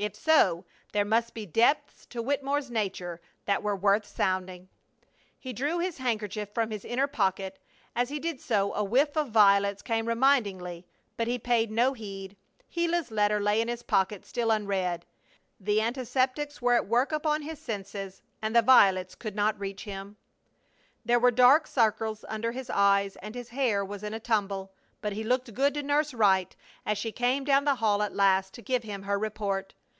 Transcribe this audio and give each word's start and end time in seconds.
If 0.00 0.14
so, 0.14 0.64
there 0.92 1.04
must 1.04 1.34
be 1.34 1.44
depths 1.44 2.06
to 2.06 2.22
Wittemore's 2.22 2.70
nature 2.70 3.20
that 3.46 3.64
were 3.64 3.74
worth 3.74 4.06
sounding. 4.06 4.68
He 5.40 5.52
drew 5.52 5.80
his 5.80 5.98
handkerchief 5.98 6.50
from 6.54 6.70
his 6.70 6.84
inner 6.84 7.08
pocket, 7.08 7.58
and 7.96 8.02
as 8.02 8.08
he 8.08 8.20
did 8.20 8.40
so 8.40 8.70
a 8.74 8.84
whiff 8.84 9.16
of 9.16 9.30
violets 9.32 9.82
came 9.82 10.06
remindingly, 10.06 10.84
but 11.16 11.26
he 11.26 11.36
paid 11.36 11.72
no 11.72 11.94
heed. 11.94 12.36
Gila's 12.72 13.10
letter 13.10 13.40
lay 13.40 13.60
in 13.60 13.66
his 13.66 13.82
pocket, 13.82 14.24
still 14.24 14.52
unread. 14.52 15.04
The 15.58 15.80
antiseptics 15.80 16.62
were 16.62 16.74
at 16.74 16.86
work 16.86 17.10
upon 17.10 17.42
his 17.42 17.58
senses 17.58 18.22
and 18.40 18.54
the 18.54 18.62
violets 18.62 19.16
could 19.16 19.34
not 19.34 19.58
reach 19.58 19.82
him. 19.82 20.16
There 21.04 21.18
were 21.18 21.32
dark 21.32 21.66
circles 21.66 22.24
under 22.28 22.52
his 22.52 22.70
eyes, 22.70 23.16
and 23.16 23.34
his 23.34 23.48
hair 23.48 23.84
was 23.84 24.04
in 24.04 24.14
a 24.14 24.20
tumble, 24.20 24.70
but 25.00 25.14
he 25.14 25.24
looked 25.24 25.54
good 25.54 25.74
to 25.74 25.82
Nurse 25.82 26.14
Wright 26.14 26.54
as 26.86 26.98
she 26.98 27.10
came 27.10 27.42
down 27.42 27.64
the 27.64 27.74
hall 27.82 28.00
at 28.04 28.14
last 28.14 28.54
to 28.54 28.62
give 28.62 28.84
him 28.84 29.02
her 29.02 29.18
report. 29.18 29.74